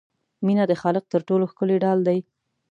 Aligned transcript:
مینه 0.45 0.63
د 0.67 0.73
خالق 0.81 1.03
تر 1.13 1.21
ټولو 1.27 1.49
ښکلی 1.51 1.77
ډال 1.83 1.99
دی. 2.07 2.19